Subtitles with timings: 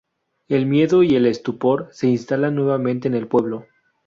[0.47, 3.67] El miedo y el estupor se instalan nuevamente en el pueblo.